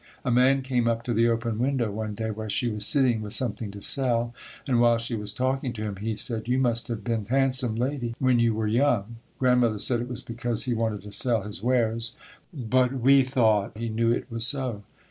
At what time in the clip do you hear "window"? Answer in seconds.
1.59-1.91